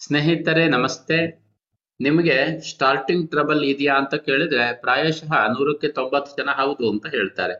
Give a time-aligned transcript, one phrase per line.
[0.00, 1.42] ಸ್ನೇಹಿತರೆ, ನಮಸ್ತೆ.
[2.00, 7.54] ನಿಮಗೆ ಸ್ಟಾರ್ಟಿಂಗ್ ಟ್ರಬಲ್ ಇದೆಯಾ ಅಂತ ಕೇಳಿದ್ರೆ ಪ್ರಾಯಶಃ ನೂರಕ್ಕೆ ತೊಂಬತ್ತು ಜನ ಹೌದು ಅಂತ ಹೇಳ್ತಾರೆ.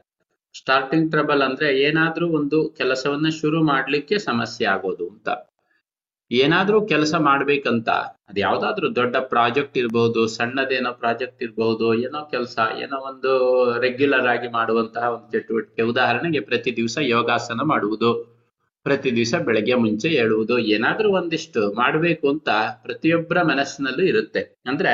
[0.58, 5.28] ಸ್ಟಾರ್ಟಿಂಗ್ ಟ್ರಬಲ್ ಅಂದ್ರೆ ಏನಾದ್ರೂ ಒಂದು ಕೆಲಸವನ್ನ ಶುರು ಮಾಡ್ಲಿಕ್ಕೆ ಸಮಸ್ಯೆ ಆಗೋದು ಅಂತ.
[6.30, 7.88] ಏನಾದ್ರೂ ಕೆಲಸ ಮಾಡ್ಬೇಕಂತ,
[8.28, 13.32] ಅದು ಯಾವ್ದಾದ್ರು ದೊಡ್ಡ ಪ್ರಾಜೆಕ್ಟ್ ಇರ್ಬಹುದು ಸಣ್ಣದೇನೋ ಪ್ರಾಜೆಕ್ಟ್ ಇರ್ಬಹುದು ಏನೋ ಕೆಲಸ, ಏನೋ ಒಂದು
[13.80, 15.82] ರೆಗ್ಯುಲರ್ ಆಗಿ ಮಾಡುವಂತಹ ಒಂದು ಚಟುವಟಿಕೆ.
[15.82, 18.35] ಉದಾಹರಣೆಗೆ ಪ್ರತಿ ದಿವಸ ಯೋಗಾಸನ ಮಾಡುವುದು.
[18.86, 22.48] ಪ್ರತಿ ದಿವಸ ಬೆಳಗ್ಗೆ ಮುಂಚೆ ಹೇಳುವುದು, ಏನಾದ್ರೂ ಒಂದಿಷ್ಟು ಮಾಡ್ಬೇಕು ಅಂತ
[22.82, 24.42] ಪ್ರತಿಯೊಬ್ಬರ ಮನಸ್ಸಿನಲ್ಲೂ ಇರುತ್ತೆ.
[24.66, 24.92] ಅಂದ್ರೆ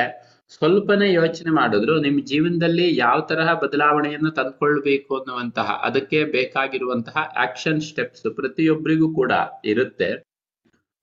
[0.55, 9.07] ಸ್ವಲ್ಪನೇ ಯೋಚನೆ ಮಾಡಿದ್ರು, ನಿಮ್ ಜೀವನದಲ್ಲಿ ಯಾವ ತರಹ ಬದಲಾವಣೆಯನ್ನು ತಂದ್ಕೊಳ್ಬೇಕು ಅನ್ನುವಂತಹ, ಅದಕ್ಕೆ ಬೇಕಾಗಿರುವಂತಹ ಆಕ್ಷನ್ ಸ್ಟೆಪ್ಸ್ ಪ್ರತಿಯೊಬ್ಬರಿಗೂ
[9.13, 9.33] ಕೂಡ
[9.65, 10.09] ಇರುತ್ತೆ.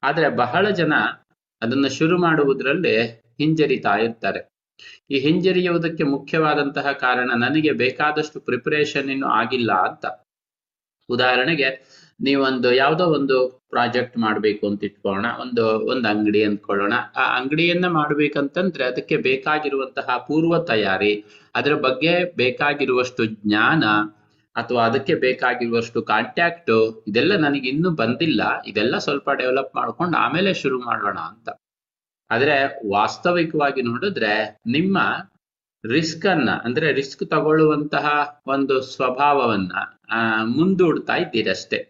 [0.03, 0.95] ಆದ್ರೆ ಬಹಳ ಜನ
[1.63, 2.95] ಅದನ್ನ ಶುರು ಮಾಡುವುದರಲ್ಲಿ
[3.41, 4.41] ಹಿಂಜರಿತಾ ಇರ್ತಾರೆ
[5.11, 10.07] ಈ ಹಿಂಜರಿಯುವುದಕ್ಕೆ ಮುಖ್ಯವಾದಂತಹ ಕಾರಣ, ನನಗೆ ಬೇಕಾದಷ್ಟು ಪ್ರಿಪರೇಷನ್ ಇನ್ನು ಆಗಿಲ್ಲ ಅಂತ.
[11.09, 11.69] ಉದಾಹರಣೆಗೆ
[12.21, 16.93] ನೀವೊಂದು ಯಾವುದೋ ಒಂದು ಪ್ರಾಜೆಕ್ಟ್ ಮಾಡ್ಬೇಕು ಅಂತ ಇಟ್ಕೊಳ್ಳೋಣ ಒಂದು ಒಂದು ಅಂಗಡಿ ಅಂದ್ಕೊಳ್ಳೋಣ.
[17.17, 23.85] ಆ ಅಂಗಡಿಯನ್ನ ಮಾಡ್ಬೇಕಂತಂದ್ರೆ ಅದಕ್ಕೆ ಬೇಕಾಗಿರುವಂತಹ ಪೂರ್ವ ತಯಾರಿ, ಅದರ ಬಗ್ಗೆ ಬೇಕಾಗಿರುವಷ್ಟು ಜ್ಞಾನ,
[24.57, 28.63] ಅಥವಾ ಅದಕ್ಕೆ ಬೇಕಾಗಿರುವಷ್ಟು ಕಾಂಟ್ಯಾಕ್ಟ್ ಇದೆಲ್ಲ ನನಗೆ ಇನ್ನೂ ಬಂದಿಲ್ಲ.
[28.67, 31.49] ಇದೆಲ್ಲ ಸ್ವಲ್ಪ ಡೆವಲಪ್ ಮಾಡ್ಕೊಂಡು ಆಮೇಲೆ ಶುರು ಮಾಡೋಣ ಅಂತ.
[32.31, 34.99] ಆದ್ರೆ ವಾಸ್ತವಿಕವಾಗಿ ನೋಡಿದ್ರೆ ನಿಮ್ಮ
[35.91, 39.73] ರಿಸ್ಕ್ ಅನ್ನ, ಅಂದ್ರೆ ರಿಸ್ಕ್ ತಗೊಳ್ಳುವಂತಹ ಒಂದು ಸ್ವಭಾವವನ್ನ,
[40.11, 41.90] ಆ, ಮುಂದೂಡ್ತಾ ಇದ್ದೀರಷ್ಟೇ.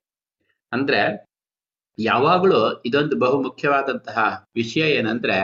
[0.72, 1.00] ಅಂದ್ರೆ
[1.98, 4.18] ಯಾವಾಗಲೂ ಇದೊಂದು ಬಹು ಮುಖ್ಯವಾದಂತಹ
[4.54, 5.38] ವಿಷಯ ಏನಂದ್ರೆ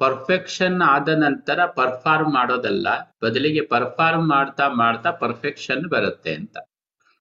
[0.00, 2.86] ಪರ್ಫೆಕ್ಷನ್ ಆದ ನಂತರ ಪರ್ಫಾರ್ಮ್ ಮಾಡೋದಲ್ಲ,
[3.22, 6.56] ಬದಲಿಗೆ ಪರ್ಫಾರ್ಮ್ ಮಾಡ್ತಾ ಮಾಡ್ತಾ ಪರ್ಫೆಕ್ಷನ್ ಬರುತ್ತೆ ಅಂತ.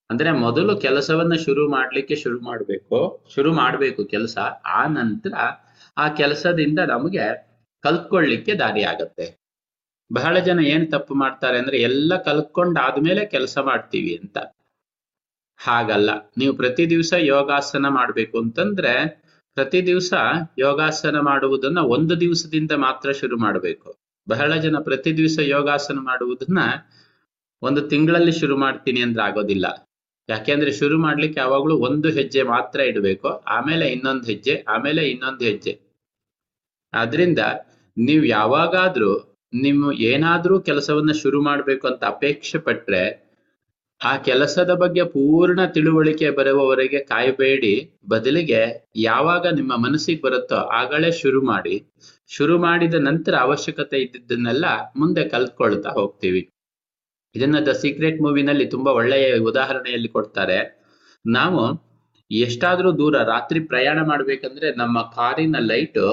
[0.09, 5.33] ಅಂದ್ರೆ ಮೊದಲು ಕೆಲಸವನ್ನ ಶುರು ಮಾಡ್ಲಿಕ್ಕೆ ಶುರು ಮಾಡ್ಬೇಕು ಶುರು ಮಾಡ್ಬೇಕು ಕೆಲಸ, ಆ ನಂತರ
[5.97, 7.25] ಆ ಕೆಲಸದಿಂದ ನಮಗೆ
[7.83, 9.25] ಕಲ್ತ್ಕೊಳ್ಳಿಕ್ಕೆ ದಾರಿ ಆಗತ್ತೆ.
[10.11, 14.37] ಬಹಳ ಜನ ಏನ್ ತಪ್ಪು ಮಾಡ್ತಾರೆ ಅಂದ್ರೆ ಎಲ್ಲ ಕಲ್ತ್ಕೊಂಡಾದ್ಮೇಲೆ ಕೆಲಸ ಮಾಡ್ತೀವಿ ಅಂತ.
[15.63, 16.09] ಹಾಗಲ್ಲ.
[16.37, 19.23] ನೀವು ಪ್ರತಿ ದಿವಸ ಯೋಗಾಸನ ಮಾಡ್ಬೇಕು ಅಂತಂದ್ರೆ
[19.55, 20.13] ಪ್ರತಿ ದಿವಸ
[20.59, 23.95] ಯೋಗಾಸನ ಮಾಡುವುದನ್ನ ಒಂದು ದಿವಸದಿಂದ ಮಾತ್ರ ಶುರು ಮಾಡಬೇಕು.
[24.29, 26.59] ಬಹಳ ಜನ ಪ್ರತಿ ದಿವಸ ಯೋಗಾಸನ ಮಾಡುವುದನ್ನ
[27.61, 29.89] ಒಂದು ತಿಂಗಳಲ್ಲಿ ಶುರು ಮಾಡ್ತೀನಿ ಅಂದ್ರೆ ಆಗೋದಿಲ್ಲ.
[30.29, 33.27] ಯಾಕೆಂದ್ರೆ ಶುರು ಮಾಡ್ಲಿಕ್ಕೆ ಯಾವಾಗ್ಲೂ ಒಂದು ಹೆಜ್ಜೆ ಮಾತ್ರ ಇಡಬೇಕು.
[33.27, 35.79] ಆಮೇಲೆ ಇನ್ನೊಂದು ಹೆಜ್ಜೆ, ಆಮೇಲೆ ಇನ್ನೊಂದು ಹೆಜ್ಜೆ.
[36.93, 37.39] ಆದ್ರಿಂದ
[37.97, 43.32] ನೀವು ಯಾವಾಗಾದ್ರೂ ನಿಮ್ಮ ಏನಾದ್ರೂ ಕೆಲಸವನ್ನ ಶುರು ಮಾಡ್ಬೇಕು ಅಂತ ಅಪೇಕ್ಷೆ ಪಟ್ರೆ
[44.03, 47.91] ಆ ಕೆಲಸದ ಬಗ್ಗೆ ಪೂರ್ಣ ತಿಳುವಳಿಕೆ ಬರುವವರೆಗೆ ಕಾಯಬೇಡಿ.
[48.09, 51.75] ಬದಲಿಗೆ ಯಾವಾಗ ನಿಮ್ಮ ಮನಸ್ಸಿಗೆ ಬರುತ್ತೋ ಆಗಲೇ ಶುರು ಮಾಡಿ.
[52.27, 54.65] ಶುರು ಮಾಡಿದ ನಂತರ ಅವಶ್ಯಕತೆ ಇದ್ದಿದ್ದನ್ನೆಲ್ಲ
[54.95, 56.49] ಮುಂದೆ ಕಲ್ತ್ಕೊಳ್ತಾ ಹೋಗ್ತೀವಿ.
[57.35, 60.59] ಇದನ್ನ ದ ಸೀಕ್ರೆಟ್ ಮೂವಿನಲ್ಲಿ ತುಂಬಾ ಒಳ್ಳೆಯ ಉದಾಹರಣೆಯಲ್ಲಿ ಕೊಡ್ತಾರೆ.
[61.25, 61.61] ನಾವು
[62.31, 66.03] ಎಷ್ಟಾದ್ರೂ ದೂರ ರಾತ್ರಿ ಪ್ರಯಾಣ ಮಾಡ್ಬೇಕಂದ್ರೆ ನಮ್ಮ ಕಾರಿನ ಲೈಟ್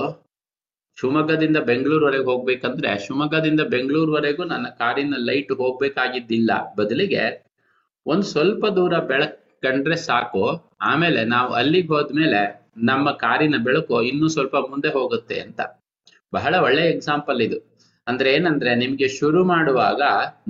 [0.99, 6.51] ಶಿವಮೊಗ್ಗದಿಂದ ಬೆಂಗಳೂರುವರೆಗೆ ಹೋಗ್ಬೇಕಂದ್ರೆ ಶಿವಮೊಗ್ಗದಿಂದ ಬೆಂಗಳೂರುವರೆಗೂ ನನ್ನ ಕಾರಿನ ಲೈಟ್ ಹೋಗ್ಬೇಕಾಗಿದ್ದಿಲ್ಲ.
[6.79, 7.50] ಬದಲಿಗೆ
[8.07, 10.43] ಒಂದ್ ಸ್ವಲ್ಪ ದೂರ ಬೆಳಕ್ ಕಂಡ್ರೆ ಸಾಕು.
[10.83, 12.41] ಆಮೇಲೆ ನಾವು ಅಲ್ಲಿಗೆ ಹೋದ್ಮೇಲೆ
[12.83, 15.61] ನಮ್ಮ ಕಾರಿನ ಬೆಳಕು ಇನ್ನೂ ಸ್ವಲ್ಪ ಮುಂದೆ ಹೋಗುತ್ತೆ ಅಂತ.
[16.33, 17.59] ಬಹಳ ಒಳ್ಳೆ ಎಕ್ಸಾಂಪಲ್ ಇದು.
[18.07, 20.03] ಅಂದ್ರೆ ಏನಂದ್ರೆ ನಿಮ್ಗೆ ಶುರು ಮಾಡುವಾಗ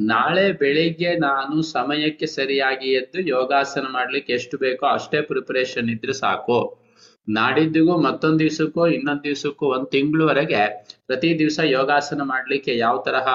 [0.07, 6.59] ನಾಳೆ ಬೆಳಿಗ್ಗೆ ನಾನು ಸಮಯಕ್ಕೆ ಸರಿಯಾಗಿ ಎದ್ದು ಯೋಗಾಸನ ಮಾಡ್ಲಿಕ್ಕೆ ಎಷ್ಟು ಬೇಕೋ ಅಷ್ಟೇ ಪ್ರಿಪರೇಷನ್ ಇದ್ರೆ ಸಾಕು.
[7.29, 10.63] ನಾಡಿದ್ದಿಗೂ ಮತ್ತೊಂದ್ ದಿವ್ಸಕ್ಕೂ ಇನ್ನೊಂದ್ ದಿವ್ಸಕ್ಕೂ ಒಂದ್ ತಿಂಗಳವರೆಗೆ
[11.07, 13.27] ಪ್ರತಿ ದಿವಸ ಯೋಗಾಸನ ಮಾಡ್ಲಿಕ್ಕೆ ಯಾವ ತರಹ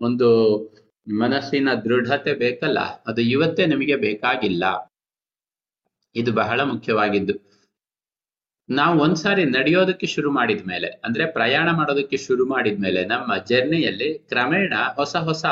[0.00, 0.28] ಒಂದು
[1.06, 4.64] ಮನಸ್ಸಿನ ದೃಢತೆ ಬೇಕಲ್ಲ, ಅದು ಇವತ್ತೇ ನಿಮಗೆ ಬೇಕಾಗಿಲ್ಲ.
[6.14, 7.34] ಇದು ಬಹಳ ಮುಖ್ಯವಾಗಿದ್ದು.
[8.68, 14.74] ನಾವು ಒಂದ್ಸಾರಿ ನಡೆಯೋದಕ್ಕೆ ಶುರು ಮಾಡಿದ ಮೇಲೆ ಅಂದ್ರೆ ಪ್ರಯಾಣ ಮಾಡೋದಕ್ಕೆ ಶುರು ಮಾಡಿದ ಮೇಲೆ ನಮ್ಮ ಜರ್ನಿಯಲ್ಲಿ ಕ್ರಮೇಣ
[14.96, 15.44] ಹೊಸ ಹೊಸ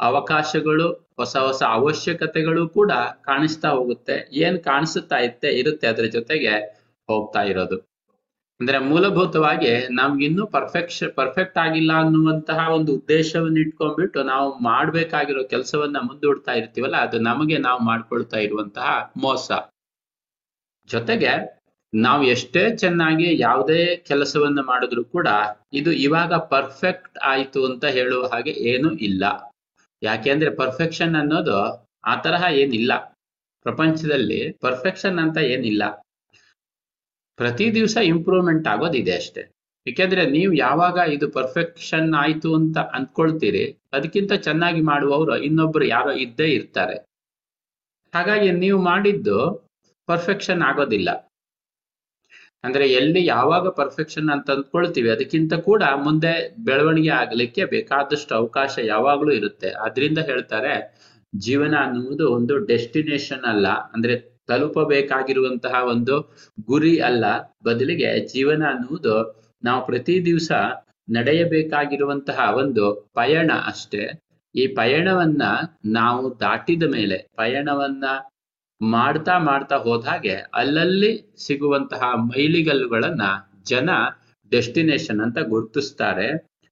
[0.00, 4.16] ಅವಕಾಶಗಳು, ಹೊಸ ಹೊಸ ಅವಶ್ಯಕತೆಗಳು ಕೂಡ ಕಾಣಿಸ್ತಾ ಹೋಗುತ್ತೆ.
[4.32, 6.54] ಏನ್ ಕಾಣಿಸುತ್ತಾ ಇತ್ತೆ ಇರುತ್ತೆ ಅದ್ರ ಜೊತೆಗೆ
[7.08, 7.93] ಹೋಗ್ತಾ ಇರೋದು.
[8.60, 16.96] ಅಂದ್ರೆ ಮೂಲಭೂತವಾಗಿ ನಮ್ಗಿನ್ನೂ ಪರ್ಫೆಕ್ಷ ಪರ್ಫೆಕ್ಟ್ ಆಗಿಲ್ಲ ಅನ್ನುವಂತಹ ಒಂದು ಉದ್ದೇಶವನ್ನು ಇಟ್ಕೊಂಡ್ಬಿಟ್ಟು ನಾವು ಮಾಡ್ಬೇಕಾಗಿರೋ ಕೆಲಸವನ್ನ ಮುಂದೂಡ್ತಾ ಇರ್ತೀವಲ್ಲ,
[16.96, 19.52] ಅದು ನಮಗೆ ನಾವು ಮಾಡ್ಕೊಳ್ತಾ ಇರುವಂತಹ ಮೋಸ.
[20.86, 21.32] ಜೊತೆಗೆ
[21.94, 25.28] ನಾವು ಎಷ್ಟೇ ಚೆನ್ನಾಗಿ ಯಾವುದೇ ಕೆಲಸವನ್ನ ಮಾಡಿದ್ರು ಕೂಡ
[25.72, 29.24] ಇದು ಇವಾಗ ಪರ್ಫೆಕ್ಟ್ ಆಯ್ತು ಅಂತ ಹೇಳುವ ಹಾಗೆ ಏನು ಇಲ್ಲ.
[30.02, 31.58] ಯಾಕೆಂದ್ರೆ ಪರ್ಫೆಕ್ಷನ್ ಅನ್ನೋದು
[32.04, 32.92] ಆ ತರಹ ಏನಿಲ್ಲ.
[33.62, 36.03] ಪ್ರಪಂಚದಲ್ಲಿ ಪರ್ಫೆಕ್ಷನ್ ಅಂತ ಏನಿಲ್ಲ.
[37.38, 39.42] ಪ್ರತಿ ದಿವಸ ಇಂಪ್ರೂವ್ಮೆಂಟ್ ಆಗೋದಿದೆ ಅಷ್ಟೇ.
[39.86, 46.96] ಏಕೆಂದ್ರೆ ನೀವು ಯಾವಾಗ ಇದು ಪರ್ಫೆಕ್ಷನ್ ಆಯ್ತು ಅಂತ ಅಂದ್ಕೊಳ್ತೀರಿ, ಅದಕ್ಕಿಂತ ಚೆನ್ನಾಗಿ ಮಾಡುವವರು ಇನ್ನೊಬ್ರು ಯಾರೋ ಇದ್ದೇ ಇರ್ತಾರೆ.
[48.14, 49.38] ಹಾಗಾಗಿ ನೀವು ಮಾಡಿದ್ದು
[50.06, 51.10] ಪರ್ಫೆಕ್ಷನ್ ಆಗೋದಿಲ್ಲ.
[52.64, 56.32] ಅಂದ್ರೆ ಎಲ್ಲಿ ಯಾವಾಗ ಪರ್ಫೆಕ್ಷನ್ ಅಂತ ಅಂದ್ಕೊಳ್ತೀವಿ, ಅದಕ್ಕಿಂತ ಕೂಡ ಮುಂದೆ
[56.64, 59.70] ಬೆಳವಣಿಗೆ ಆಗ್ಲಿಕ್ಕೆ ಬೇಕಾದಷ್ಟು ಅವಕಾಶ ಯಾವಾಗ್ಲೂ ಇರುತ್ತೆ.
[59.70, 60.74] ಅದರಿಂದ ಹೇಳ್ತಾರೆ,
[61.38, 63.68] ಜೀವನ ಅನ್ನುವುದು ಒಂದು ಡೆಸ್ಟಿನೇಷನ್ ಅಲ್ಲ.
[63.68, 66.16] ಅಂದ್ರೆ ತಲುಪಬೇಕಾಗಿರುವಂತಹ ಒಂದು
[66.66, 67.24] ಗುರಿ ಅಲ್ಲ.
[67.64, 69.14] ಬದಲಿಗೆ ಜೀವನ ಅನ್ನುವುದು
[69.64, 70.52] ನಾವು ಪ್ರತಿ ದಿವಸ
[71.10, 74.04] ನಡೆಯಬೇಕಾಗಿರುವಂತಹ ಒಂದು ಪಯಣ ಅಷ್ಟೇ.
[74.54, 75.42] ಈ ಪಯಣವನ್ನ
[75.84, 78.04] ನಾವು ದಾಟಿದ ಮೇಲೆ, ಪಯಣವನ್ನ
[78.80, 83.22] ಮಾಡ್ತಾ ಮಾಡ್ತಾ ಹೋದಾಗೆ ಅಲ್ಲಲ್ಲಿ ಸಿಗುವಂತಹ ಮೈಲಿಗಲ್ಲುಗಳನ್ನ
[83.64, 83.90] ಜನ
[84.52, 86.28] ಡೆಸ್ಟಿನೇಷನ್ ಅಂತ ಗುರುತಿಸ್ತಾರೆ.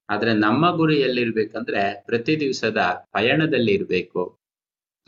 [0.09, 2.81] ಆದ್ರೆ ನಮ್ಮ ಗುರಿ ಎಲ್ಲಿರ್ಬೇಕಂದ್ರೆ ಪ್ರತಿ ದಿವಸದ
[3.13, 4.23] ಪಯಣದಲ್ಲಿ ಇರಬೇಕು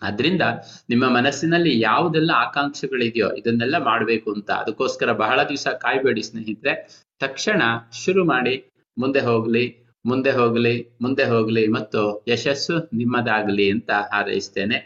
[0.03, 0.43] ಆದ್ರಿಂದ
[0.91, 7.05] ನಿಮ್ಮ ಮನಸ್ಸಿನಲ್ಲಿ ಯಾವುದೆಲ್ಲ ಆಕಾಂಕ್ಷೆಗಳಿದೆಯೋ ಇದನ್ನೆಲ್ಲ ಮಾಡಬೇಕು ಅಂತ ಅದಕ್ಕೋಸ್ಕರ ಬಹಳ ದಿವಸ ಕಾಯ್ಬೇಡಿ ಸ್ನೇಹಿತರೆ.
[7.21, 7.63] ತಕ್ಷಣ
[8.05, 14.79] ಶುರು ಮಾಡಿ, ಮುಂದೆ ಹೋಗ್ಲಿ ಮುಂದೆ ಹೋಗ್ಲಿ ಮುಂದೆ ಹೋಗ್ಲಿ ಮತ್ತು ಯಶಸ್ಸು ನಿಮ್ಮದಾಗಲಿ ಅಂತ ಹಾರೈಸ್ತೇನೆ.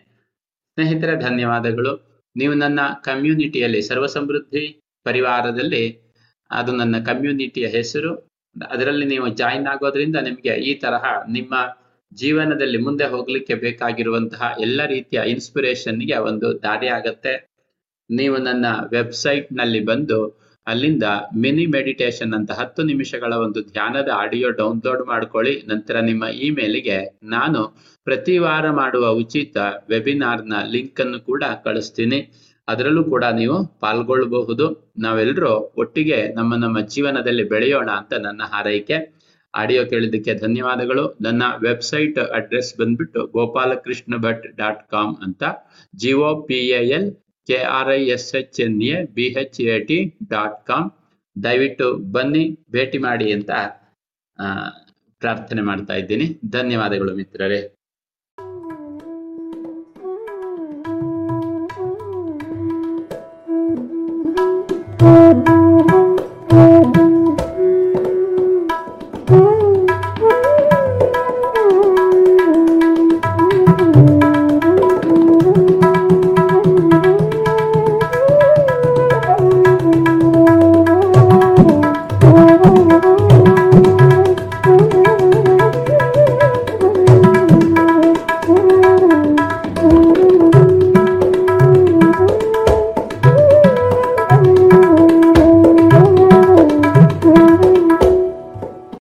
[0.75, 2.23] ಸ್ನೇಹಿತರೆ, ಧನ್ಯವಾದಗಳು.
[2.37, 6.15] ನೀವು ನನ್ನ ಕಮ್ಯುನಿಟಿಯಲ್ಲಿ, ಸರ್ವಸಮೃದ್ಧಿ ಪರಿವಾರದಲ್ಲಿ,
[6.51, 8.29] ಅದು ನನ್ನ ಕಮ್ಯುನಿಟಿಯ ಹೆಸರು.
[8.71, 11.55] ಅದರಲ್ಲಿ ನೀವು ಜಾಯಿನ್ ಆಗೋದ್ರಿಂದ ನಿಮಗೆ ಈ ತರಹ ನಿಮ್ಮ
[12.13, 17.35] ಜೀವನದಲ್ಲಿ ಮುಂದೆ ಹೋಗ್ಲಿಕ್ಕೆ ಬೇಕಾಗಿರುವಂತಹ ಎಲ್ಲ ರೀತಿಯ ಇನ್ಸ್ಪಿರೇಷನ್ಗೆ ಒಂದು ದಾರಿ ಆಗತ್ತೆ.
[18.11, 20.19] ನೀವು ನನ್ನ ವೆಬ್ಸೈಟ್ನಲ್ಲಿ ಬಂದು
[20.67, 21.07] ಅಲ್ಲಿಂದ
[21.37, 25.63] ಮಿನಿ ಮೆಡಿಟೇಷನ್ ಅಂತ ಹತ್ತು ನಿಮಿಷಗಳ ಒಂದು ಧ್ಯಾನದ ಆಡಿಯೋ ಡೌನ್ಲೋಡ್ ಮಾಡ್ಕೊಳ್ಳಿ.
[25.67, 27.61] ನಂತರ ನಿಮ್ಮ ಇಮೇಲ್ಗೆ ನಾನು
[28.05, 29.57] ಪ್ರತಿ ವಾರ ಮಾಡುವ ಉಚಿತ
[29.91, 32.21] ವೆಬಿನಾರ್ನ ಲಿಂಕ್ ಅನ್ನು ಕೂಡ ಕಳಿಸ್ತೀನಿ.
[32.69, 34.67] ಅದರಲ್ಲೂ ಕೂಡ ನೀವು ಪಾಲ್ಗೊಳ್ಳಬಹುದು.
[34.99, 38.99] ನಾವೆಲ್ಲರೂ ಒಟ್ಟಿಗೆ ನಮ್ಮ ನಮ್ಮ ಜೀವನದಲ್ಲಿ ಬೆಳೆಯೋಣ ಅಂತ ನನ್ನ ಹಾರೈಕೆ.
[39.55, 41.05] ಆಡಿಯೋ ಕೇಳಿದ್ದಕ್ಕೆ ಧನ್ಯವಾದಗಳು.
[41.27, 45.43] ನನ್ನ ವೆಬ್ಸೈಟ್ ಅಡ್ರೆಸ್ ಬಂದ್ಬಿಟ್ಟು ಗೋಪಾಲಕೃಷ್ಣ ಭಟ್ ಡಾಟ್ ಕಾಮ್ ಅಂತ.
[46.03, 46.61] G O P
[46.99, 47.09] L
[47.49, 49.99] K R I S H N A B H A T
[50.35, 50.89] dot com.
[51.37, 52.45] ದಯವಿಟ್ಟು ಬನ್ನಿ,
[52.77, 53.51] ಭೇಟಿ ಮಾಡಿ ಅಂತ
[55.23, 56.27] ಪ್ರಾರ್ಥನೆ ಮಾಡ್ತಾ ಇದ್ದೀನಿ.
[56.57, 57.61] ಧನ್ಯವಾದಗಳು ಮಿತ್ರರೇ.